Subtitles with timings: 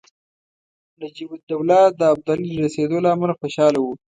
[0.99, 3.93] نجیب الدوله د ابدالي د رسېدلو له امله خوشاله وو.